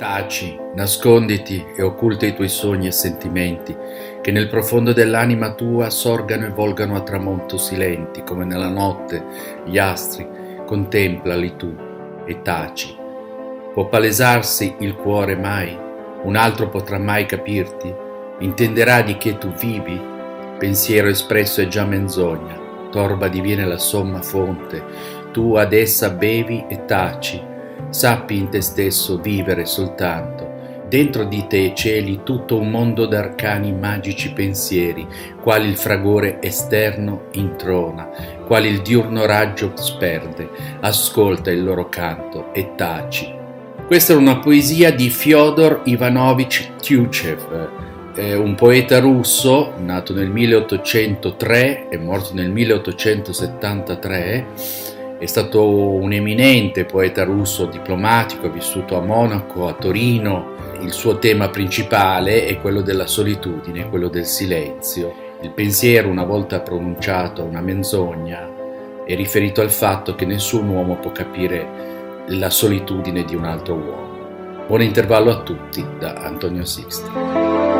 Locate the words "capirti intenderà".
17.26-19.02